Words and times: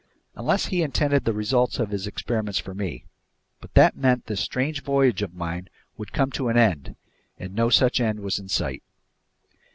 Unless 0.35 0.65
he 0.65 0.81
intended 0.81 1.25
the 1.25 1.31
results 1.31 1.77
of 1.77 1.91
his 1.91 2.07
experiments 2.07 2.57
for 2.57 2.73
me. 2.73 3.05
But 3.59 3.75
that 3.75 3.95
meant 3.95 4.25
this 4.25 4.41
strange 4.41 4.81
voyage 4.81 5.21
of 5.21 5.35
mine 5.35 5.69
would 5.95 6.11
come 6.11 6.31
to 6.31 6.49
an 6.49 6.57
end, 6.57 6.95
and 7.37 7.53
no 7.53 7.69
such 7.69 8.01
end 8.01 8.21
was 8.21 8.39
in 8.39 8.47
sight. 8.49 8.81